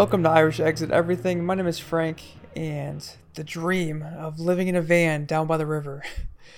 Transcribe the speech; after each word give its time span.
Welcome 0.00 0.22
to 0.22 0.30
Irish 0.30 0.60
Exit 0.60 0.90
Everything. 0.90 1.44
My 1.44 1.54
name 1.54 1.66
is 1.66 1.78
Frank, 1.78 2.22
and 2.56 3.06
the 3.34 3.44
dream 3.44 4.02
of 4.02 4.40
living 4.40 4.66
in 4.66 4.74
a 4.74 4.80
van 4.80 5.26
down 5.26 5.46
by 5.46 5.58
the 5.58 5.66
river 5.66 6.02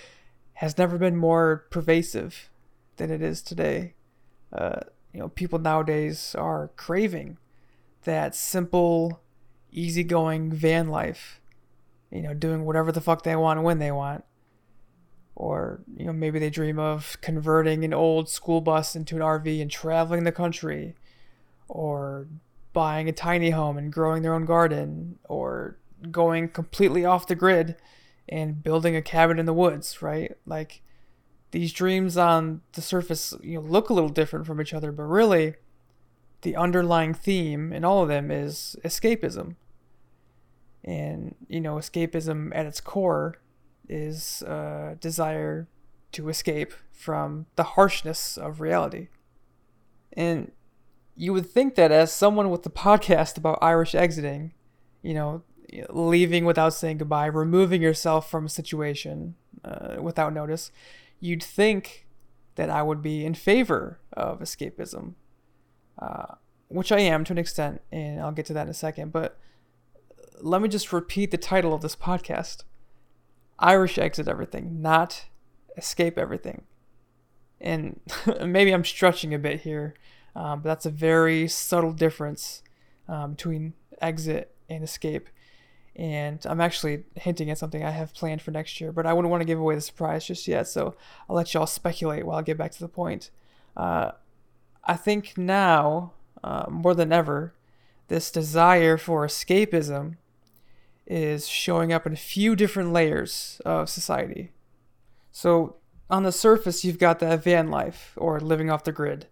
has 0.52 0.78
never 0.78 0.96
been 0.96 1.16
more 1.16 1.66
pervasive 1.70 2.50
than 2.98 3.10
it 3.10 3.20
is 3.20 3.42
today. 3.42 3.94
Uh, 4.52 4.78
you 5.12 5.18
know, 5.18 5.28
people 5.28 5.58
nowadays 5.58 6.36
are 6.36 6.70
craving 6.76 7.36
that 8.04 8.36
simple, 8.36 9.20
easygoing 9.72 10.52
van 10.52 10.86
life. 10.86 11.40
You 12.12 12.22
know, 12.22 12.34
doing 12.34 12.64
whatever 12.64 12.92
the 12.92 13.00
fuck 13.00 13.24
they 13.24 13.34
want 13.34 13.64
when 13.64 13.80
they 13.80 13.90
want. 13.90 14.22
Or, 15.34 15.80
you 15.96 16.06
know, 16.06 16.12
maybe 16.12 16.38
they 16.38 16.48
dream 16.48 16.78
of 16.78 17.20
converting 17.20 17.84
an 17.84 17.92
old 17.92 18.28
school 18.28 18.60
bus 18.60 18.94
into 18.94 19.16
an 19.16 19.22
RV 19.22 19.60
and 19.60 19.68
traveling 19.68 20.22
the 20.22 20.30
country. 20.30 20.94
Or 21.66 22.28
buying 22.72 23.08
a 23.08 23.12
tiny 23.12 23.50
home 23.50 23.76
and 23.78 23.92
growing 23.92 24.22
their 24.22 24.34
own 24.34 24.44
garden. 24.44 25.18
Or 25.24 25.78
going 26.10 26.48
completely 26.48 27.04
off 27.04 27.26
the 27.26 27.34
grid 27.34 27.76
and 28.28 28.62
building 28.62 28.96
a 28.96 29.02
cabin 29.02 29.38
in 29.38 29.46
the 29.46 29.52
woods, 29.52 30.02
right? 30.02 30.32
Like, 30.46 30.82
these 31.52 31.72
dreams 31.72 32.16
on 32.16 32.62
the 32.72 32.82
surface 32.82 33.32
you 33.42 33.54
know 33.54 33.60
look 33.60 33.88
a 33.88 33.94
little 33.94 34.08
different 34.08 34.46
from 34.46 34.60
each 34.60 34.74
other 34.74 34.90
but 34.90 35.04
really 35.04 35.54
the 36.40 36.56
underlying 36.56 37.14
theme 37.14 37.72
in 37.72 37.84
all 37.84 38.02
of 38.02 38.08
them 38.08 38.30
is 38.30 38.74
escapism 38.84 39.54
and 40.82 41.36
you 41.48 41.60
know 41.60 41.76
escapism 41.76 42.50
at 42.54 42.66
its 42.66 42.80
core 42.80 43.36
is 43.88 44.42
a 44.42 44.96
desire 44.98 45.68
to 46.10 46.28
escape 46.28 46.72
from 46.90 47.46
the 47.56 47.62
harshness 47.62 48.36
of 48.36 48.60
reality 48.60 49.08
and 50.14 50.50
you 51.14 51.32
would 51.32 51.46
think 51.46 51.74
that 51.74 51.92
as 51.92 52.12
someone 52.12 52.50
with 52.50 52.62
the 52.62 52.70
podcast 52.70 53.36
about 53.36 53.58
irish 53.62 53.94
exiting 53.94 54.52
you 55.02 55.14
know 55.14 55.42
leaving 55.90 56.44
without 56.44 56.74
saying 56.74 56.98
goodbye 56.98 57.26
removing 57.26 57.80
yourself 57.82 58.30
from 58.30 58.46
a 58.46 58.48
situation 58.48 59.34
uh, 59.64 59.96
without 60.00 60.32
notice 60.32 60.70
you'd 61.20 61.42
think 61.42 62.06
that 62.56 62.68
i 62.68 62.82
would 62.82 63.02
be 63.02 63.24
in 63.24 63.34
favor 63.34 63.98
of 64.12 64.40
escapism 64.40 65.14
uh, 65.98 66.34
which 66.68 66.92
i 66.92 66.98
am 66.98 67.24
to 67.24 67.32
an 67.32 67.38
extent 67.38 67.80
and 67.90 68.20
i'll 68.20 68.32
get 68.32 68.46
to 68.46 68.52
that 68.52 68.64
in 68.64 68.68
a 68.68 68.74
second 68.74 69.12
but 69.12 69.38
let 70.40 70.60
me 70.60 70.68
just 70.68 70.92
repeat 70.92 71.30
the 71.30 71.38
title 71.38 71.72
of 71.72 71.82
this 71.82 71.96
podcast 71.96 72.64
Irish 73.62 73.96
exit 73.96 74.28
everything, 74.28 74.82
not 74.82 75.26
escape 75.76 76.18
everything. 76.18 76.62
And 77.60 78.00
maybe 78.44 78.72
I'm 78.72 78.84
stretching 78.84 79.32
a 79.32 79.38
bit 79.38 79.60
here, 79.60 79.94
um, 80.34 80.60
but 80.60 80.68
that's 80.68 80.86
a 80.86 80.90
very 80.90 81.48
subtle 81.48 81.92
difference 81.92 82.62
um, 83.08 83.32
between 83.32 83.74
exit 84.00 84.54
and 84.68 84.82
escape. 84.82 85.28
And 85.94 86.44
I'm 86.46 86.60
actually 86.60 87.04
hinting 87.16 87.50
at 87.50 87.58
something 87.58 87.84
I 87.84 87.90
have 87.90 88.14
planned 88.14 88.40
for 88.40 88.50
next 88.50 88.80
year, 88.80 88.92
but 88.92 89.04
I 89.04 89.12
wouldn't 89.12 89.30
want 89.30 89.42
to 89.42 89.46
give 89.46 89.58
away 89.58 89.74
the 89.74 89.80
surprise 89.82 90.26
just 90.26 90.48
yet, 90.48 90.66
so 90.66 90.94
I'll 91.28 91.36
let 91.36 91.52
y'all 91.52 91.66
speculate 91.66 92.24
while 92.24 92.38
I 92.38 92.42
get 92.42 92.56
back 92.56 92.72
to 92.72 92.80
the 92.80 92.88
point. 92.88 93.30
Uh, 93.76 94.12
I 94.84 94.94
think 94.94 95.36
now, 95.36 96.12
uh, 96.42 96.64
more 96.68 96.94
than 96.94 97.12
ever, 97.12 97.52
this 98.08 98.30
desire 98.30 98.96
for 98.96 99.26
escapism 99.26 100.16
is 101.06 101.46
showing 101.46 101.92
up 101.92 102.06
in 102.06 102.12
a 102.12 102.16
few 102.16 102.56
different 102.56 102.92
layers 102.92 103.60
of 103.64 103.88
society. 103.88 104.52
So, 105.30 105.76
on 106.10 106.24
the 106.24 106.32
surface, 106.32 106.84
you've 106.84 106.98
got 106.98 107.20
that 107.20 107.42
van 107.42 107.70
life 107.70 108.12
or 108.16 108.38
living 108.40 108.70
off 108.70 108.84
the 108.84 108.92
grid, 108.92 109.26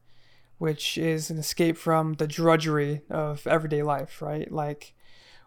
which 0.61 0.99
is 0.99 1.31
an 1.31 1.39
escape 1.39 1.79
from 1.79 2.13
the 2.13 2.27
drudgery 2.27 3.01
of 3.09 3.47
everyday 3.47 3.83
life, 3.83 4.21
right? 4.21 4.53
Like, 4.53 4.93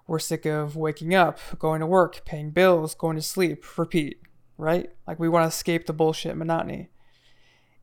we're 0.08 0.18
sick 0.18 0.44
of 0.48 0.76
waking 0.76 1.14
up, 1.14 1.38
going 1.60 1.82
to 1.82 1.86
work, 1.86 2.26
paying 2.26 2.50
bills, 2.50 2.96
going 2.96 3.16
to 3.18 3.22
sleep, 3.22 3.64
repeat, 3.78 4.20
right? 4.58 4.90
Like, 5.08 5.20
we 5.20 5.30
want 5.30 5.44
to 5.44 5.56
escape 5.56 5.86
the 5.86 5.94
bullshit 5.94 6.36
monotony. 6.36 6.90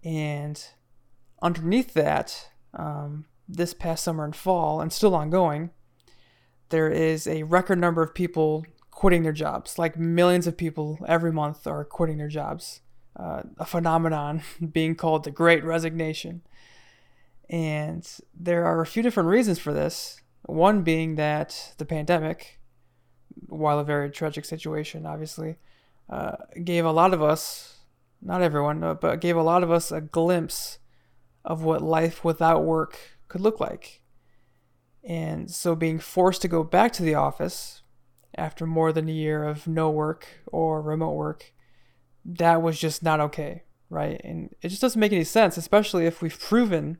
And 0.02 0.60
underneath 1.40 1.94
that, 1.94 2.48
um, 2.74 3.26
this 3.48 3.74
past 3.74 4.02
summer 4.02 4.24
and 4.24 4.34
fall, 4.34 4.80
and 4.80 4.92
still 4.92 5.14
ongoing, 5.14 5.70
there 6.70 6.90
is 6.90 7.28
a 7.28 7.44
record 7.44 7.78
number 7.78 8.02
of 8.02 8.12
people 8.12 8.64
quitting 8.90 9.22
their 9.22 9.30
jobs. 9.30 9.78
Like 9.78 9.96
millions 9.96 10.48
of 10.48 10.56
people 10.56 10.98
every 11.06 11.30
month 11.30 11.64
are 11.68 11.84
quitting 11.84 12.18
their 12.18 12.26
jobs. 12.26 12.80
Uh, 13.14 13.42
a 13.56 13.64
phenomenon 13.64 14.42
being 14.72 14.96
called 14.96 15.22
the 15.22 15.30
Great 15.30 15.62
Resignation. 15.62 16.42
And 17.50 18.06
there 18.34 18.64
are 18.64 18.80
a 18.80 18.86
few 18.86 19.02
different 19.02 19.28
reasons 19.28 19.58
for 19.58 19.72
this. 19.72 20.20
One 20.46 20.82
being 20.82 21.16
that 21.16 21.74
the 21.76 21.84
pandemic, 21.84 22.60
while 23.46 23.78
a 23.78 23.84
very 23.84 24.10
tragic 24.10 24.44
situation, 24.44 25.04
obviously, 25.04 25.56
uh, 26.08 26.36
gave 26.64 26.84
a 26.84 26.92
lot 26.92 27.12
of 27.12 27.22
us, 27.22 27.80
not 28.22 28.40
everyone, 28.40 28.82
uh, 28.82 28.94
but 28.94 29.20
gave 29.20 29.36
a 29.36 29.42
lot 29.42 29.62
of 29.62 29.70
us 29.70 29.92
a 29.92 30.00
glimpse 30.00 30.78
of 31.44 31.62
what 31.62 31.82
life 31.82 32.24
without 32.24 32.64
work 32.64 32.98
could 33.28 33.40
look 33.40 33.60
like 33.60 34.00
and 35.04 35.50
so 35.50 35.74
being 35.74 35.98
forced 35.98 36.42
to 36.42 36.48
go 36.48 36.62
back 36.62 36.92
to 36.92 37.02
the 37.02 37.14
office 37.14 37.82
after 38.36 38.66
more 38.66 38.92
than 38.92 39.08
a 39.08 39.12
year 39.12 39.44
of 39.44 39.66
no 39.66 39.90
work 39.90 40.26
or 40.46 40.82
remote 40.82 41.14
work, 41.14 41.52
that 42.24 42.62
was 42.62 42.78
just 42.78 43.02
not 43.02 43.20
okay, 43.20 43.64
right? 43.88 44.20
And 44.22 44.54
it 44.62 44.68
just 44.68 44.82
doesn't 44.82 45.00
make 45.00 45.12
any 45.12 45.24
sense, 45.24 45.56
especially 45.56 46.06
if 46.06 46.20
we've 46.20 46.38
proven 46.38 46.98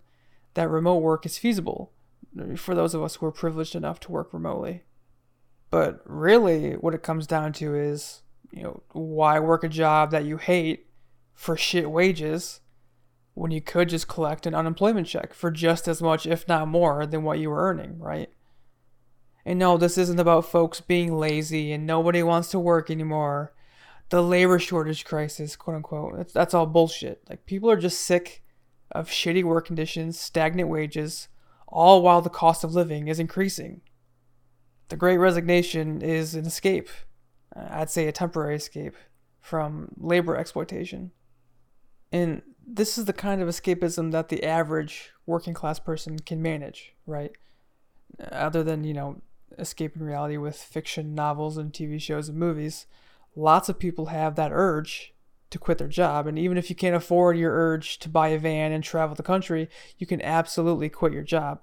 that 0.54 0.68
remote 0.68 0.98
work 0.98 1.26
is 1.26 1.38
feasible 1.38 1.92
for 2.56 2.74
those 2.74 2.94
of 2.94 3.02
us 3.02 3.16
who 3.16 3.26
are 3.26 3.32
privileged 3.32 3.74
enough 3.74 4.00
to 4.00 4.12
work 4.12 4.32
remotely. 4.32 4.82
But 5.70 6.00
really, 6.04 6.72
what 6.72 6.94
it 6.94 7.02
comes 7.02 7.26
down 7.26 7.52
to 7.54 7.74
is, 7.74 8.22
you 8.52 8.62
know, 8.62 8.82
why 8.92 9.38
work 9.38 9.62
a 9.62 9.68
job 9.68 10.10
that 10.10 10.24
you 10.24 10.36
hate 10.36 10.86
for 11.34 11.56
shit 11.56 11.90
wages 11.90 12.60
when 13.34 13.50
you 13.50 13.60
could 13.60 13.88
just 13.88 14.08
collect 14.08 14.46
an 14.46 14.54
unemployment 14.54 15.06
check 15.06 15.32
for 15.32 15.50
just 15.50 15.86
as 15.86 16.02
much, 16.02 16.26
if 16.26 16.46
not 16.48 16.68
more, 16.68 17.06
than 17.06 17.22
what 17.22 17.38
you 17.38 17.50
were 17.50 17.62
earning, 17.62 17.98
right? 17.98 18.30
And 19.44 19.58
no, 19.58 19.78
this 19.78 19.96
isn't 19.96 20.20
about 20.20 20.44
folks 20.44 20.80
being 20.80 21.16
lazy 21.16 21.72
and 21.72 21.86
nobody 21.86 22.22
wants 22.22 22.50
to 22.50 22.58
work 22.58 22.90
anymore. 22.90 23.54
The 24.10 24.22
labor 24.22 24.58
shortage 24.58 25.04
crisis, 25.04 25.56
quote 25.56 25.76
unquote, 25.76 26.16
that's, 26.16 26.32
that's 26.32 26.52
all 26.52 26.66
bullshit. 26.66 27.22
Like, 27.30 27.46
people 27.46 27.70
are 27.70 27.76
just 27.76 28.00
sick 28.00 28.42
of 28.92 29.08
shitty 29.08 29.44
work 29.44 29.66
conditions, 29.66 30.18
stagnant 30.18 30.68
wages, 30.68 31.28
all 31.68 32.02
while 32.02 32.20
the 32.20 32.30
cost 32.30 32.64
of 32.64 32.74
living 32.74 33.08
is 33.08 33.20
increasing. 33.20 33.80
The 34.88 34.96
great 34.96 35.18
resignation 35.18 36.02
is 36.02 36.34
an 36.34 36.46
escape. 36.46 36.88
Uh, 37.54 37.68
I'd 37.70 37.90
say 37.90 38.06
a 38.06 38.12
temporary 38.12 38.56
escape 38.56 38.96
from 39.40 39.94
labor 39.96 40.36
exploitation. 40.36 41.12
And 42.12 42.42
this 42.66 42.98
is 42.98 43.04
the 43.04 43.12
kind 43.12 43.40
of 43.40 43.48
escapism 43.48 44.10
that 44.12 44.28
the 44.28 44.44
average 44.44 45.10
working 45.26 45.54
class 45.54 45.78
person 45.78 46.18
can 46.18 46.42
manage, 46.42 46.94
right? 47.06 47.32
Other 48.32 48.62
than, 48.64 48.84
you 48.84 48.94
know, 48.94 49.22
escaping 49.58 50.02
reality 50.02 50.36
with 50.36 50.56
fiction 50.56 51.14
novels 51.14 51.56
and 51.56 51.72
TV 51.72 52.00
shows 52.00 52.28
and 52.28 52.38
movies, 52.38 52.86
lots 53.36 53.68
of 53.68 53.78
people 53.78 54.06
have 54.06 54.34
that 54.34 54.52
urge 54.52 55.14
to 55.50 55.58
quit 55.58 55.78
their 55.78 55.88
job. 55.88 56.26
And 56.26 56.38
even 56.38 56.56
if 56.56 56.70
you 56.70 56.76
can't 56.76 56.96
afford 56.96 57.36
your 57.36 57.52
urge 57.52 57.98
to 58.00 58.08
buy 58.08 58.28
a 58.28 58.38
van 58.38 58.72
and 58.72 58.82
travel 58.82 59.14
the 59.14 59.22
country, 59.22 59.68
you 59.98 60.06
can 60.06 60.22
absolutely 60.22 60.88
quit 60.88 61.12
your 61.12 61.22
job, 61.22 61.60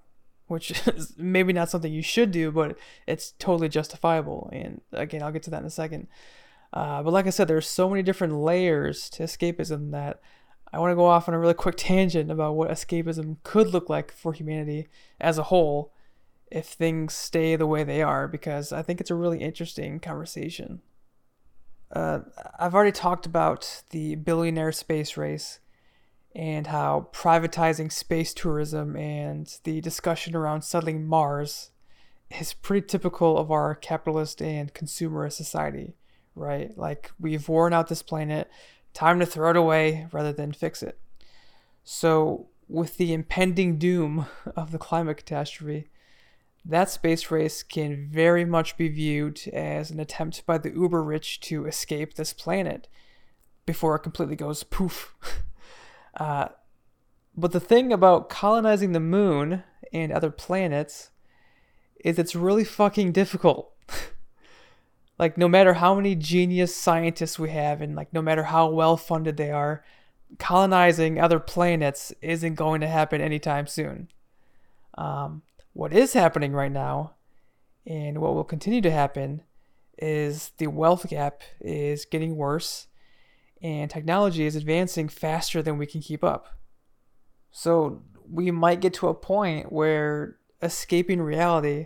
which 0.47 0.71
is 0.87 1.13
maybe 1.17 1.53
not 1.53 1.69
something 1.69 1.91
you 1.91 2.01
should 2.01 2.31
do, 2.31 2.51
but 2.51 2.77
it's 3.07 3.31
totally 3.39 3.69
justifiable. 3.69 4.49
And 4.51 4.81
again, 4.91 5.23
I'll 5.23 5.31
get 5.31 5.43
to 5.43 5.49
that 5.51 5.61
in 5.61 5.67
a 5.67 5.71
second. 5.71 6.07
Uh, 6.73 7.01
but 7.01 7.13
like 7.13 7.27
I 7.27 7.31
said, 7.31 7.47
there's 7.47 7.67
so 7.67 7.89
many 7.89 8.03
different 8.03 8.35
layers 8.35 9.09
to 9.11 9.23
escapism 9.23 9.91
that 9.91 10.21
I 10.73 10.79
want 10.79 10.91
to 10.91 10.95
go 10.95 11.05
off 11.05 11.29
on 11.29 11.33
a 11.33 11.39
really 11.39 11.53
quick 11.53 11.75
tangent 11.77 12.29
about 12.29 12.55
what 12.55 12.69
escapism 12.69 13.37
could 13.43 13.67
look 13.67 13.89
like 13.89 14.11
for 14.11 14.33
humanity 14.33 14.87
as 15.19 15.37
a 15.37 15.43
whole 15.43 15.93
if 16.51 16.65
things 16.65 17.13
stay 17.13 17.55
the 17.55 17.67
way 17.67 17.83
they 17.83 18.01
are, 18.01 18.27
because 18.27 18.71
I 18.71 18.81
think 18.81 18.99
it's 18.99 19.11
a 19.11 19.15
really 19.15 19.39
interesting 19.39 19.99
conversation. 19.99 20.81
Uh, 21.91 22.19
I've 22.59 22.75
already 22.75 22.91
talked 22.91 23.25
about 23.25 23.83
the 23.91 24.15
billionaire 24.15 24.71
space 24.71 25.17
race 25.17 25.59
and 26.35 26.67
how 26.67 27.09
privatizing 27.13 27.91
space 27.91 28.33
tourism 28.33 28.95
and 28.95 29.57
the 29.63 29.81
discussion 29.81 30.35
around 30.35 30.63
settling 30.63 31.05
Mars 31.05 31.71
is 32.29 32.53
pretty 32.53 32.85
typical 32.85 33.37
of 33.37 33.51
our 33.51 33.73
capitalist 33.73 34.41
and 34.41 34.73
consumerist 34.73 35.33
society, 35.33 35.95
right? 36.35 36.77
Like, 36.77 37.11
we've 37.19 37.47
worn 37.47 37.73
out 37.73 37.87
this 37.87 38.03
planet 38.03 38.49
Time 38.97 39.19
to 39.19 39.27
throw 39.27 39.51
it 39.51 39.55
away 39.55 40.07
rather 40.11 40.33
than 40.33 40.51
fix 40.51 40.81
it. 40.81 40.97
So, 41.83 42.47
with 42.67 42.97
the 42.97 43.13
impending 43.13 43.77
doom 43.77 44.25
of 44.55 44.71
the 44.71 44.79
climate 44.79 45.17
catastrophe, 45.17 45.87
that 46.69 46.89
space 46.89 47.31
race 47.31 47.63
can 47.63 48.09
very 48.11 48.43
much 48.43 48.75
be 48.75 48.89
viewed 48.89 49.47
as 49.53 49.89
an 49.89 49.99
attempt 49.99 50.45
by 50.45 50.57
the 50.57 50.71
uber 50.71 51.01
rich 51.01 51.39
to 51.39 51.65
escape 51.65 52.15
this 52.15 52.33
planet 52.33 52.89
before 53.65 53.95
it 53.95 53.99
completely 53.99 54.35
goes 54.35 54.63
poof. 54.63 55.15
uh, 56.19 56.49
but 57.35 57.53
the 57.53 57.59
thing 57.61 57.93
about 57.93 58.29
colonizing 58.29 58.91
the 58.91 58.99
moon 58.99 59.63
and 59.93 60.11
other 60.11 60.29
planets 60.29 61.11
is 62.03 62.19
it's 62.19 62.35
really 62.35 62.65
fucking 62.65 63.13
difficult. 63.13 63.73
like 65.19 65.37
no 65.37 65.47
matter 65.47 65.75
how 65.75 65.95
many 65.95 66.15
genius 66.15 66.75
scientists 66.75 67.39
we 67.39 67.49
have 67.51 67.81
and 67.81 67.95
like 67.95 68.11
no 68.11 68.21
matter 68.21 68.43
how 68.43 68.69
well 68.69 68.97
funded 68.97 69.37
they 69.37 69.51
are, 69.51 69.85
colonizing 70.37 71.17
other 71.17 71.39
planets 71.39 72.13
isn't 72.21 72.55
going 72.55 72.81
to 72.81 72.87
happen 72.87 73.21
anytime 73.21 73.67
soon. 73.67 74.09
Um, 74.97 75.43
what 75.77 75.93
is 75.93 76.13
happening 76.13 76.53
right 76.53 76.71
now, 76.71 77.13
and 77.85 78.19
what 78.19 78.33
will 78.33 78.43
continue 78.43 78.81
to 78.81 78.89
happen, 78.89 79.43
is 79.99 80.51
the 80.57 80.65
wealth 80.65 81.07
gap 81.07 81.43
is 81.61 82.03
getting 82.03 82.35
worse, 82.35 82.87
and 83.61 83.91
technology 83.91 84.47
is 84.47 84.55
advancing 84.55 85.07
faster 85.07 85.61
than 85.61 85.77
we 85.77 85.85
can 85.85 86.01
keep 86.01 86.23
up. 86.23 86.47
So 87.51 88.01
we 88.27 88.49
might 88.49 88.81
get 88.81 88.95
to 88.95 89.07
a 89.07 89.13
point 89.13 89.71
where 89.71 90.37
escaping 90.63 91.21
reality 91.21 91.85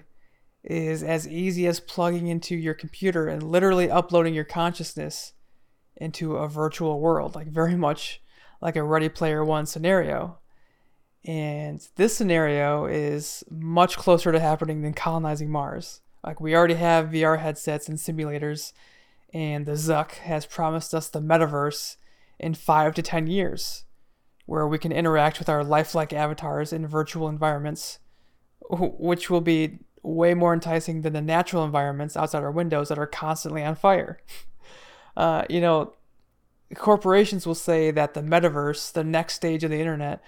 is 0.63 1.03
as 1.03 1.27
easy 1.27 1.67
as 1.67 1.81
plugging 1.81 2.27
into 2.27 2.55
your 2.55 2.73
computer 2.73 3.27
and 3.27 3.43
literally 3.43 3.91
uploading 3.91 4.33
your 4.33 4.45
consciousness 4.45 5.33
into 5.97 6.37
a 6.37 6.47
virtual 6.47 7.01
world, 7.01 7.35
like 7.35 7.47
very 7.47 7.75
much 7.75 8.21
like 8.61 8.77
a 8.77 8.83
Ready 8.83 9.09
Player 9.09 9.43
One 9.43 9.65
scenario. 9.65 10.39
And 11.25 11.87
this 11.95 12.15
scenario 12.15 12.85
is 12.85 13.43
much 13.49 13.97
closer 13.97 14.31
to 14.31 14.39
happening 14.39 14.81
than 14.81 14.93
colonizing 14.93 15.51
Mars. 15.51 16.01
Like, 16.23 16.39
we 16.39 16.55
already 16.55 16.75
have 16.75 17.09
VR 17.09 17.39
headsets 17.39 17.87
and 17.87 17.97
simulators, 17.97 18.73
and 19.33 19.65
the 19.65 19.73
Zuck 19.73 20.13
has 20.13 20.45
promised 20.45 20.93
us 20.93 21.09
the 21.09 21.21
metaverse 21.21 21.97
in 22.39 22.53
five 22.53 22.95
to 22.95 23.01
10 23.01 23.27
years, 23.27 23.85
where 24.45 24.67
we 24.67 24.79
can 24.79 24.91
interact 24.91 25.39
with 25.39 25.49
our 25.49 25.63
lifelike 25.63 26.13
avatars 26.13 26.73
in 26.73 26.87
virtual 26.87 27.27
environments, 27.27 27.99
which 28.69 29.29
will 29.29 29.41
be 29.41 29.79
way 30.03 30.33
more 30.33 30.53
enticing 30.53 31.01
than 31.01 31.13
the 31.13 31.21
natural 31.21 31.63
environments 31.63 32.17
outside 32.17 32.43
our 32.43 32.51
windows 32.51 32.89
that 32.89 32.99
are 32.99 33.07
constantly 33.07 33.63
on 33.63 33.75
fire. 33.75 34.19
Uh, 35.17 35.43
you 35.49 35.59
know, 35.59 35.93
corporations 36.73 37.45
will 37.45 37.53
say 37.53 37.91
that 37.91 38.13
the 38.13 38.21
metaverse, 38.21 38.93
the 38.93 39.03
next 39.03 39.33
stage 39.33 39.61
of 39.61 39.69
the 39.69 39.77
internet, 39.77 40.23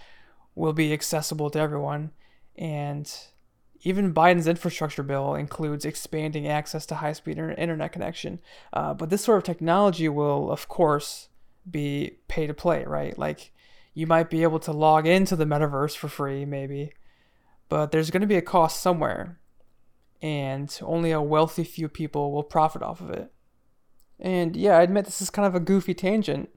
will 0.56 0.74
be 0.74 0.94
accessible 0.94 1.50
to 1.50 1.60
everyone. 1.60 2.12
And 2.56 3.12
even 3.82 4.14
Biden's 4.14 4.48
infrastructure 4.48 5.04
bill 5.04 5.36
includes 5.36 5.86
expanding 5.86 6.48
access 6.48 6.86
to 6.88 6.96
high 6.96 7.14
speed 7.14 7.38
internet 7.38 7.92
connection. 7.92 8.40
Uh, 8.72 8.94
but 8.94 9.10
this 9.10 9.24
sort 9.24 9.38
of 9.38 9.44
technology 9.44 10.08
will, 10.08 10.52
of 10.52 10.68
course, 10.68 11.30
be 11.70 12.18
pay 12.28 12.48
to 12.48 12.54
play, 12.54 12.84
right? 12.86 13.18
Like 13.18 13.52
you 13.94 14.08
might 14.08 14.30
be 14.30 14.44
able 14.44 14.60
to 14.60 14.72
log 14.72 15.06
into 15.06 15.36
the 15.36 15.46
metaverse 15.46 15.96
for 15.96 16.08
free, 16.08 16.46
maybe, 16.46 16.94
but 17.70 17.92
there's 17.92 18.12
going 18.12 18.22
to 18.22 18.28
be 18.28 18.38
a 18.38 18.42
cost 18.42 18.82
somewhere. 18.82 19.40
And 20.22 20.80
only 20.82 21.12
a 21.12 21.22
wealthy 21.22 21.66
few 21.66 21.90
people 21.90 22.32
will 22.32 22.44
profit 22.44 22.82
off 22.82 23.02
of 23.02 23.10
it. 23.10 23.32
And 24.20 24.56
yeah, 24.56 24.78
I 24.78 24.84
admit 24.84 25.04
this 25.04 25.22
is 25.22 25.30
kind 25.30 25.46
of 25.46 25.56
a 25.56 25.60
goofy 25.60 25.94
tangent, 25.94 26.50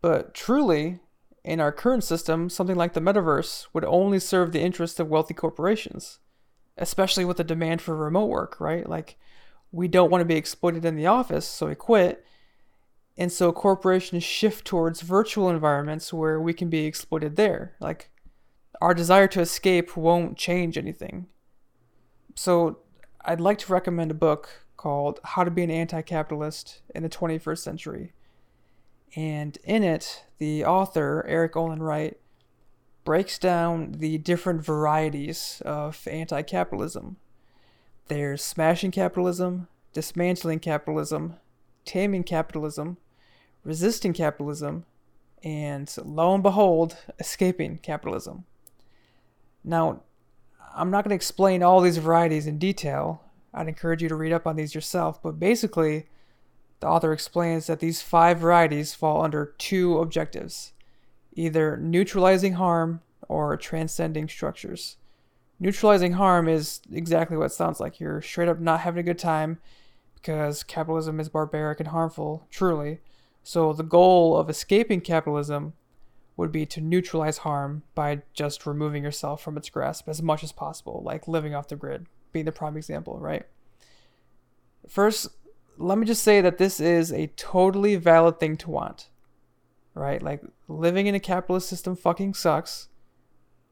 but 0.00 0.32
truly, 0.32 1.00
in 1.44 1.60
our 1.60 1.72
current 1.72 2.04
system, 2.04 2.48
something 2.48 2.76
like 2.76 2.92
the 2.92 3.00
metaverse 3.00 3.66
would 3.72 3.84
only 3.84 4.18
serve 4.18 4.52
the 4.52 4.60
interests 4.60 5.00
of 5.00 5.08
wealthy 5.08 5.34
corporations, 5.34 6.18
especially 6.78 7.24
with 7.24 7.36
the 7.36 7.44
demand 7.44 7.82
for 7.82 7.96
remote 7.96 8.26
work, 8.26 8.60
right? 8.60 8.88
Like, 8.88 9.16
we 9.72 9.88
don't 9.88 10.10
want 10.10 10.20
to 10.20 10.26
be 10.26 10.36
exploited 10.36 10.84
in 10.84 10.96
the 10.96 11.06
office, 11.06 11.46
so 11.46 11.66
we 11.66 11.74
quit. 11.74 12.24
And 13.16 13.32
so 13.32 13.52
corporations 13.52 14.24
shift 14.24 14.66
towards 14.66 15.02
virtual 15.02 15.50
environments 15.50 16.12
where 16.12 16.40
we 16.40 16.54
can 16.54 16.70
be 16.70 16.86
exploited 16.86 17.36
there. 17.36 17.74
Like, 17.80 18.10
our 18.80 18.94
desire 18.94 19.28
to 19.28 19.40
escape 19.40 19.96
won't 19.96 20.36
change 20.36 20.78
anything. 20.78 21.26
So, 22.34 22.78
I'd 23.24 23.40
like 23.40 23.58
to 23.58 23.72
recommend 23.72 24.10
a 24.10 24.14
book 24.14 24.64
called 24.76 25.20
How 25.24 25.44
to 25.44 25.50
Be 25.50 25.62
an 25.62 25.70
Anti 25.70 26.02
Capitalist 26.02 26.80
in 26.94 27.02
the 27.02 27.08
21st 27.08 27.58
Century. 27.58 28.12
And 29.14 29.58
in 29.64 29.82
it, 29.82 30.24
the 30.38 30.64
author, 30.64 31.24
Erik 31.28 31.56
Olin 31.56 31.82
Wright, 31.82 32.18
breaks 33.04 33.38
down 33.38 33.92
the 33.92 34.18
different 34.18 34.64
varieties 34.64 35.60
of 35.64 36.06
anti 36.10 36.42
capitalism. 36.42 37.16
There's 38.08 38.42
smashing 38.42 38.90
capitalism, 38.90 39.68
dismantling 39.92 40.60
capitalism, 40.60 41.36
taming 41.84 42.24
capitalism, 42.24 42.96
resisting 43.64 44.12
capitalism, 44.12 44.84
and 45.42 45.92
lo 46.04 46.34
and 46.34 46.42
behold, 46.42 46.96
escaping 47.18 47.78
capitalism. 47.78 48.44
Now, 49.64 50.02
I'm 50.74 50.90
not 50.90 51.04
going 51.04 51.10
to 51.10 51.16
explain 51.16 51.62
all 51.62 51.80
these 51.80 51.98
varieties 51.98 52.46
in 52.46 52.58
detail 52.58 53.22
I'd 53.54 53.68
encourage 53.68 54.02
you 54.02 54.08
to 54.08 54.14
read 54.14 54.32
up 54.32 54.46
on 54.46 54.56
these 54.56 54.74
yourself, 54.74 55.22
but 55.22 55.38
basically, 55.38 56.06
the 56.82 56.88
author 56.88 57.12
explains 57.12 57.68
that 57.68 57.78
these 57.78 58.02
five 58.02 58.40
varieties 58.40 58.92
fall 58.92 59.22
under 59.22 59.54
two 59.56 59.98
objectives 59.98 60.72
either 61.34 61.78
neutralizing 61.78 62.54
harm 62.54 63.00
or 63.26 63.56
transcending 63.56 64.28
structures. 64.28 64.96
Neutralizing 65.58 66.14
harm 66.14 66.48
is 66.48 66.82
exactly 66.92 67.36
what 67.36 67.46
it 67.46 67.52
sounds 67.52 67.78
like. 67.80 68.00
You're 68.00 68.20
straight 68.20 68.48
up 68.48 68.58
not 68.58 68.80
having 68.80 69.00
a 69.00 69.04
good 69.04 69.18
time 69.18 69.60
because 70.14 70.64
capitalism 70.64 71.20
is 71.20 71.30
barbaric 71.30 71.78
and 71.78 71.88
harmful, 71.88 72.46
truly. 72.50 72.98
So, 73.44 73.72
the 73.72 73.84
goal 73.84 74.36
of 74.36 74.50
escaping 74.50 75.00
capitalism 75.00 75.74
would 76.36 76.50
be 76.50 76.66
to 76.66 76.80
neutralize 76.80 77.38
harm 77.38 77.84
by 77.94 78.22
just 78.34 78.66
removing 78.66 79.04
yourself 79.04 79.40
from 79.40 79.56
its 79.56 79.70
grasp 79.70 80.08
as 80.08 80.20
much 80.20 80.42
as 80.42 80.52
possible, 80.52 81.00
like 81.04 81.28
living 81.28 81.54
off 81.54 81.68
the 81.68 81.76
grid 81.76 82.06
being 82.32 82.44
the 82.44 82.52
prime 82.52 82.76
example, 82.76 83.18
right? 83.20 83.46
First, 84.88 85.28
let 85.78 85.98
me 85.98 86.06
just 86.06 86.22
say 86.22 86.40
that 86.40 86.58
this 86.58 86.80
is 86.80 87.12
a 87.12 87.28
totally 87.28 87.96
valid 87.96 88.38
thing 88.38 88.56
to 88.58 88.70
want, 88.70 89.08
right? 89.94 90.22
Like, 90.22 90.42
living 90.68 91.06
in 91.06 91.14
a 91.14 91.20
capitalist 91.20 91.68
system 91.68 91.96
fucking 91.96 92.34
sucks. 92.34 92.88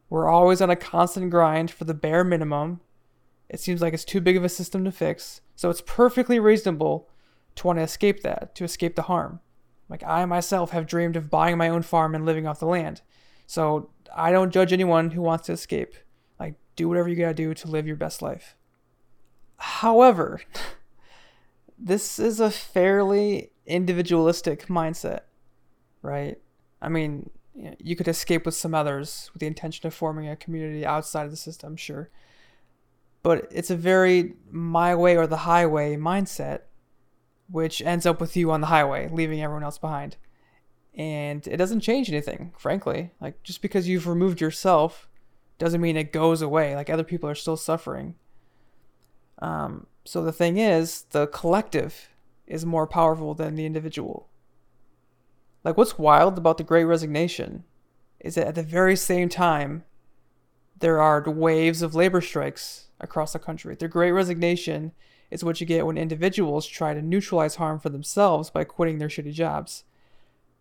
We're 0.08 0.29
always 0.29 0.61
on 0.61 0.70
a 0.70 0.76
constant 0.76 1.31
grind 1.31 1.70
for 1.70 1.85
the 1.85 1.94
bare 1.94 2.25
minimum. 2.25 2.81
It 3.49 3.61
seems 3.61 3.80
like 3.80 3.95
it's 3.95 4.04
too 4.04 4.21
big 4.21 4.37
of 4.37 4.45
a 4.45 4.49
system 4.49 4.85
to 4.85 4.92
fix. 4.92 5.40
So 5.54 5.71
it's 5.71 5.83
perfectly 5.83 6.40
reasonable 6.40 7.09
to 7.57 7.66
want 7.66 7.78
to 7.78 7.83
escape 7.83 8.23
that, 8.23 8.54
to 8.57 8.64
escape 8.64 8.97
the 8.97 9.02
harm. 9.02 9.40
Like, 9.88 10.02
I 10.04 10.25
myself 10.25 10.71
have 10.71 10.87
dreamed 10.87 11.16
of 11.16 11.30
buying 11.30 11.59
my 11.59 11.69
own 11.69 11.83
farm 11.83 12.14
and 12.14 12.25
living 12.25 12.47
off 12.47 12.61
the 12.61 12.66
land. 12.66 13.02
So 13.47 13.90
I 14.14 14.30
don't 14.30 14.52
judge 14.52 14.73
anyone 14.73 15.11
who 15.11 15.23
wants 15.23 15.47
to 15.47 15.52
escape. 15.52 15.95
Like, 16.38 16.54
do 16.76 16.88
whatever 16.88 17.09
you 17.09 17.16
gotta 17.16 17.35
do 17.35 17.54
to 17.54 17.69
live 17.69 17.87
your 17.87 17.97
best 17.97 18.23
life. 18.23 18.57
However, 19.57 20.40
this 21.83 22.19
is 22.19 22.41
a 22.41 22.51
fairly 22.51 23.51
individualistic 23.67 24.67
mindset, 24.67 25.21
right? 26.03 26.39
I 26.83 26.89
mean, 26.89 27.31
you 27.79 27.97
could 27.97 28.09
escape 28.09 28.45
with 28.45 28.55
some 28.55 28.75
others 28.75 29.31
with 29.33 29.41
the 29.41 29.47
intention 29.47 29.87
of 29.87 29.95
forming 29.95 30.29
a 30.29 30.37
community 30.37 30.85
outside 30.85 31.25
of 31.25 31.31
the 31.31 31.37
system, 31.37 31.77
sure. 31.77 32.11
But 33.23 33.49
it's 33.51 33.71
a 33.71 33.77
very 33.77 34.35
my 34.51 34.95
way 34.95 35.17
or 35.17 35.27
the 35.27 35.39
highway 35.39 35.97
mindset, 35.97 36.63
which 37.51 37.83
ends 37.83 38.07
up 38.07 38.21
with 38.21 38.37
you 38.37 38.51
on 38.51 38.61
the 38.61 38.69
highway, 38.69 39.09
leaving 39.11 39.43
everyone 39.43 39.65
else 39.65 39.79
behind. 39.79 40.17
And 40.95 41.47
it 41.47 41.57
doesn't 41.57 41.81
change 41.81 42.09
anything, 42.09 42.53
frankly. 42.59 43.13
Like, 43.21 43.43
just 43.43 43.63
because 43.63 43.89
you've 43.89 44.09
removed 44.09 44.41
yourself 44.41 45.09
doesn't 45.59 45.81
mean 45.81 45.97
it 45.97 46.13
goes 46.13 46.43
away. 46.43 46.75
Like 46.75 46.91
other 46.91 47.05
people 47.05 47.29
are 47.29 47.35
still 47.35 47.57
suffering. 47.57 48.17
Um, 49.40 49.87
so 50.04 50.23
the 50.23 50.32
thing 50.32 50.59
is, 50.59 51.02
the 51.11 51.26
collective 51.26 52.11
is 52.47 52.66
more 52.66 52.87
powerful 52.87 53.35
than 53.35 53.54
the 53.54 53.66
individual. 53.66 54.28
Like 55.64 55.76
what's 55.76 55.99
wild 55.99 56.38
about 56.38 56.59
the 56.59 56.64
Great 56.64 56.85
Resignation 56.85 57.64
is 58.18 58.35
that 58.35 58.49
at 58.49 58.54
the 58.54 58.62
very 58.62 58.97
same 58.97 59.28
time, 59.28 59.85
there 60.78 61.00
are 61.00 61.23
waves 61.30 61.82
of 61.82 61.94
labor 61.94 62.20
strikes 62.20 62.88
across 62.99 63.32
the 63.32 63.38
country. 63.38 63.75
The 63.75 63.88
Great 63.88 64.12
Resignation 64.12 64.92
is 65.30 65.44
what 65.44 65.61
you 65.61 65.66
get 65.66 65.87
when 65.87 65.97
individuals 65.97 66.66
try 66.66 66.92
to 66.92 67.02
neutralize 67.02 67.56
harm 67.56 67.78
for 67.78 67.88
themselves 67.88 68.50
by 68.50 68.64
quitting 68.64 68.99
their 68.99 69.09
shitty 69.09 69.32
jobs. 69.32 69.85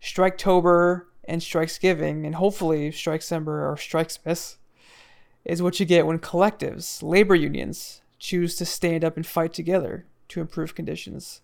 Striketober 0.02 1.06
and 1.26 1.42
Strikesgiving, 1.42 2.26
and 2.26 2.36
hopefully 2.36 2.92
Strikecember 2.92 3.48
or 3.48 3.76
Strikesmas, 3.78 4.58
is 5.46 5.62
what 5.62 5.80
you 5.80 5.86
get 5.86 6.06
when 6.06 6.20
collectives, 6.20 7.02
labor 7.02 7.36
unions, 7.36 8.02
choose 8.20 8.56
to 8.58 8.66
stand 8.66 9.04
up 9.04 9.16
and 9.16 9.26
fight 9.26 9.54
together 9.54 10.06
to 10.28 10.42
improve 10.42 10.76
conditions. 10.76 11.42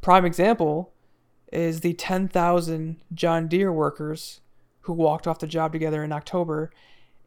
Prime 0.00 0.24
example 0.24 0.92
is 1.52 1.80
the 1.80 1.92
10,000 1.94 2.96
John 3.12 3.48
Deere 3.48 3.72
workers 3.72 4.40
who 4.82 4.92
walked 4.92 5.26
off 5.26 5.38
the 5.38 5.46
job 5.46 5.72
together 5.72 6.02
in 6.02 6.12
October. 6.12 6.70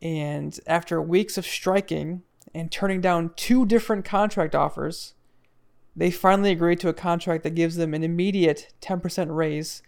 And 0.02 0.60
after 0.66 1.02
weeks 1.02 1.38
of 1.38 1.46
striking 1.46 2.24
and 2.54 2.72
turning 2.72 3.02
down 3.02 3.32
two 3.36 3.66
different 3.66 4.06
contract 4.06 4.56
offers, 4.56 5.14
they 5.96 6.10
finally 6.10 6.52
agreed 6.52 6.80
to 6.80 6.90
a 6.90 6.94
contract 6.94 7.44
that 7.44 7.56
gives 7.56 7.76
them 7.76 7.94
an 7.94 8.04
immediate 8.04 8.74
10% 8.82 9.36
raise 9.36 9.84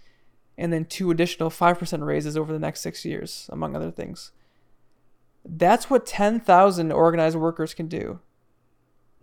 and 0.57 0.71
then 0.71 0.85
two 0.85 1.09
additional 1.09 1.49
5% 1.49 2.05
raises 2.05 2.37
over 2.37 2.53
the 2.53 2.59
next 2.59 2.81
six 2.81 3.05
years, 3.05 3.49
among 3.51 3.75
other 3.75 3.91
things. 3.91 4.31
That's 5.43 5.89
what 5.89 6.05
10,000 6.05 6.91
organized 6.91 7.37
workers 7.37 7.73
can 7.73 7.87
do. 7.87 8.19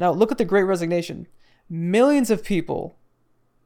Now, 0.00 0.12
look 0.12 0.33
at 0.33 0.38
the 0.38 0.47
great 0.47 0.62
resignation. 0.62 1.26
Millions 1.69 2.30
of 2.30 2.42
people 2.42 2.97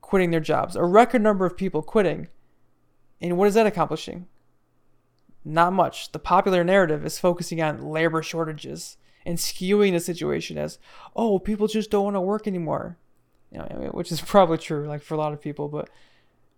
quitting 0.00 0.32
their 0.32 0.40
jobs, 0.40 0.74
a 0.74 0.82
record 0.82 1.22
number 1.22 1.46
of 1.46 1.56
people 1.56 1.80
quitting. 1.80 2.26
And 3.20 3.38
what 3.38 3.46
is 3.46 3.54
that 3.54 3.68
accomplishing? 3.68 4.26
Not 5.44 5.72
much. 5.72 6.10
The 6.10 6.18
popular 6.18 6.64
narrative 6.64 7.06
is 7.06 7.20
focusing 7.20 7.62
on 7.62 7.86
labor 7.86 8.20
shortages 8.20 8.96
and 9.24 9.38
skewing 9.38 9.92
the 9.92 10.00
situation 10.00 10.58
as, 10.58 10.80
oh, 11.14 11.38
people 11.38 11.68
just 11.68 11.92
don't 11.92 12.02
want 12.02 12.16
to 12.16 12.20
work 12.20 12.48
anymore. 12.48 12.98
You 13.52 13.58
know, 13.58 13.90
which 13.92 14.10
is 14.10 14.20
probably 14.26 14.58
true, 14.58 14.88
like 14.88 15.02
for 15.02 15.14
a 15.14 15.18
lot 15.18 15.32
of 15.32 15.40
people, 15.40 15.68
but 15.68 15.88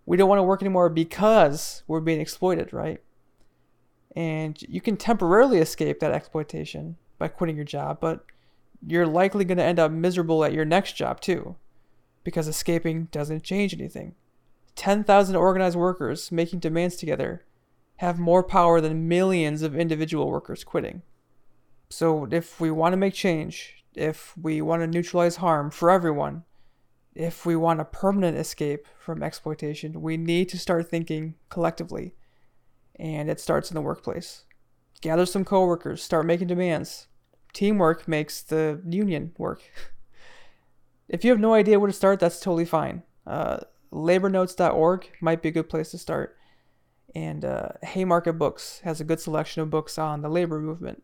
we 0.07 0.17
don't 0.17 0.27
want 0.27 0.39
to 0.39 0.43
work 0.43 0.63
anymore 0.63 0.89
because 0.89 1.83
we're 1.85 1.99
being 1.99 2.19
exploited, 2.19 2.73
right? 2.73 2.99
And 4.15 4.59
you 4.63 4.81
can 4.81 4.97
temporarily 4.97 5.59
escape 5.59 5.99
that 5.99 6.13
exploitation 6.13 6.97
by 7.19 7.27
quitting 7.27 7.55
your 7.55 7.65
job, 7.65 7.99
but 8.01 8.25
you're 8.85 9.07
likely 9.07 9.45
going 9.45 9.57
to 9.57 9.63
end 9.63 9.79
up 9.79 9.91
miserable 9.91 10.43
at 10.43 10.53
your 10.53 10.65
next 10.65 10.93
job 10.93 11.21
too, 11.21 11.55
because 12.23 12.47
escaping 12.47 13.05
doesn't 13.11 13.43
change 13.43 13.73
anything. 13.73 14.15
10,000 14.75 15.35
organized 15.35 15.75
workers 15.75 16.31
making 16.31 16.59
demands 16.59 16.95
together 16.95 17.43
have 17.97 18.19
more 18.19 18.43
power 18.43 18.79
than 18.79 19.07
millions 19.07 19.63
of 19.63 19.75
individual 19.75 20.29
workers 20.29 20.63
quitting. 20.63 21.01
So, 21.89 22.27
if 22.29 22.59
we 22.59 22.69
want 22.69 22.93
to 22.93 22.97
make 22.97 23.13
change, 23.13 23.83
if 23.95 24.37
we 24.37 24.61
want 24.61 24.81
to 24.83 24.87
neutralize 24.87 25.37
harm 25.37 25.71
for 25.71 25.89
everyone, 25.89 26.43
if 27.15 27.45
we 27.45 27.55
want 27.55 27.81
a 27.81 27.85
permanent 27.85 28.37
escape 28.37 28.85
from 28.99 29.23
exploitation, 29.23 30.01
we 30.01 30.17
need 30.17 30.49
to 30.49 30.59
start 30.59 30.89
thinking 30.89 31.33
collectively. 31.49 32.13
And 32.99 33.29
it 33.29 33.39
starts 33.39 33.71
in 33.71 33.75
the 33.75 33.81
workplace. 33.81 34.43
Gather 35.01 35.25
some 35.25 35.45
coworkers, 35.45 36.03
start 36.03 36.27
making 36.27 36.47
demands. 36.47 37.07
Teamwork 37.57 38.07
makes 38.07 38.43
the 38.43 38.79
union 38.87 39.31
work. 39.39 39.63
if 41.09 41.25
you 41.25 41.31
have 41.31 41.39
no 41.39 41.55
idea 41.55 41.79
where 41.79 41.87
to 41.87 41.93
start, 41.93 42.19
that's 42.19 42.39
totally 42.39 42.65
fine. 42.65 43.01
Uh, 43.25 43.61
labornotes.org 43.91 45.09
might 45.21 45.41
be 45.41 45.49
a 45.49 45.51
good 45.51 45.67
place 45.67 45.89
to 45.89 45.97
start. 45.97 46.37
And 47.15 47.43
uh, 47.43 47.69
Haymarket 47.81 48.37
Books 48.37 48.81
has 48.83 49.01
a 49.01 49.03
good 49.03 49.19
selection 49.19 49.63
of 49.63 49.71
books 49.71 49.97
on 49.97 50.21
the 50.21 50.29
labor 50.29 50.59
movement. 50.59 51.01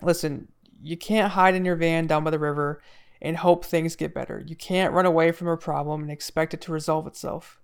Listen, 0.00 0.48
you 0.80 0.96
can't 0.96 1.32
hide 1.32 1.54
in 1.54 1.66
your 1.66 1.76
van 1.76 2.06
down 2.06 2.24
by 2.24 2.30
the 2.30 2.38
river 2.38 2.80
and 3.20 3.36
hope 3.36 3.66
things 3.66 3.96
get 3.96 4.14
better. 4.14 4.42
You 4.46 4.56
can't 4.56 4.94
run 4.94 5.04
away 5.04 5.32
from 5.32 5.48
a 5.48 5.56
problem 5.58 6.00
and 6.00 6.10
expect 6.10 6.54
it 6.54 6.62
to 6.62 6.72
resolve 6.72 7.06
itself. 7.06 7.60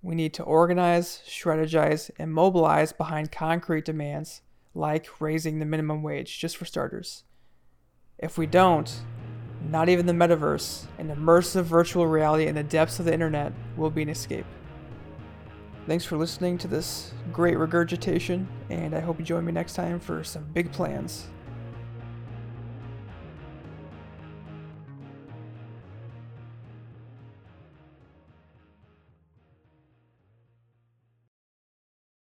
We 0.00 0.14
need 0.14 0.32
to 0.32 0.44
organize, 0.44 1.20
strategize, 1.28 2.10
and 2.18 2.32
mobilize 2.32 2.94
behind 2.94 3.30
concrete 3.30 3.84
demands 3.84 4.40
like 4.74 5.20
raising 5.20 5.58
the 5.58 5.64
minimum 5.64 6.02
wage, 6.02 6.38
just 6.38 6.56
for 6.56 6.64
starters. 6.64 7.24
If 8.18 8.38
we 8.38 8.46
don't, 8.46 8.92
not 9.68 9.88
even 9.88 10.06
the 10.06 10.12
metaverse, 10.12 10.86
an 10.98 11.08
immersive 11.08 11.64
virtual 11.64 12.06
reality 12.06 12.46
in 12.46 12.54
the 12.54 12.62
depths 12.62 12.98
of 12.98 13.06
the 13.06 13.12
internet, 13.12 13.52
will 13.76 13.90
be 13.90 14.02
an 14.02 14.08
escape. 14.08 14.46
Thanks 15.86 16.04
for 16.04 16.16
listening 16.16 16.58
to 16.58 16.68
this 16.68 17.12
great 17.32 17.58
regurgitation, 17.58 18.46
and 18.68 18.94
I 18.94 19.00
hope 19.00 19.18
you 19.18 19.24
join 19.24 19.44
me 19.44 19.52
next 19.52 19.74
time 19.74 19.98
for 19.98 20.22
some 20.22 20.44
big 20.52 20.70
plans. 20.72 21.26